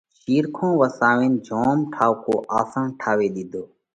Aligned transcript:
شِيرکون 0.19 0.71
وساوينَ 0.81 1.33
جوم 1.47 1.79
ٺائُوڪو 1.93 2.35
آسنَ 2.59 2.83
ٺاوي 2.99 3.27
ۮِيڌو۔ 3.35 3.63